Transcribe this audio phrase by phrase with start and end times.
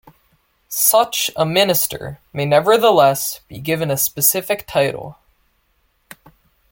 [0.67, 5.19] Such a minister may nevertheless be given a specific title.